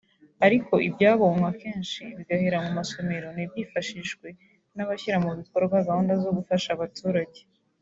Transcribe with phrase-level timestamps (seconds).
[0.45, 4.27] ariko ibyabonywe akenshi bigahera mu masomero ntibyifashishwe
[4.75, 7.39] n’abashyira mu bikorwa gahunda zo gufasha abaturage